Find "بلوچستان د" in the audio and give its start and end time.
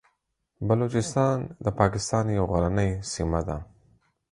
0.67-1.67